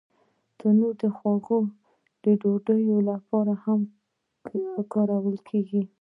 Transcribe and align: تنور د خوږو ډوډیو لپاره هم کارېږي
تنور 0.57 0.93
د 1.01 1.03
خوږو 1.15 1.59
ډوډیو 2.41 2.97
لپاره 3.09 3.53
هم 3.63 3.79
کارېږي 4.93 5.81